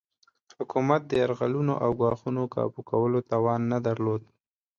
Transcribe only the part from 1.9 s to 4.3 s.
ګواښونو کابو کولو توان نه درلود.